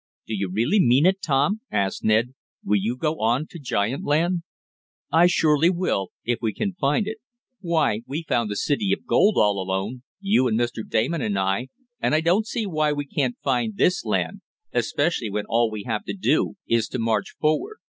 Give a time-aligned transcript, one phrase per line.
[0.25, 2.33] "Do you really mean it, Tom?" asked Ned.
[2.63, 4.41] "Will you go on to giant land?"
[5.11, 7.19] "I surely will, if we can find it.
[7.59, 10.81] Why, we found the city of gold all alone, you and Mr.
[10.83, 11.67] Damon and I,
[11.99, 14.41] and I don't see why we can't find this land,
[14.73, 17.77] especially when all we have to do is to march forward."